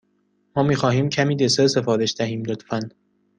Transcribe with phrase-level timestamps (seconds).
[0.55, 2.79] ما می خواهیم کمی دسر سفارش دهیم، لطفا.